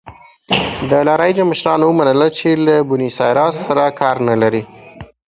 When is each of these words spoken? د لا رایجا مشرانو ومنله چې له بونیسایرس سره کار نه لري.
د 0.89 0.91
لا 1.07 1.13
رایجا 1.21 1.43
مشرانو 1.51 1.85
ومنله 1.89 2.27
چې 2.37 2.49
له 2.65 2.75
بونیسایرس 2.89 3.55
سره 3.67 3.83
کار 3.99 4.15
نه 4.29 4.35
لري. 4.41 4.63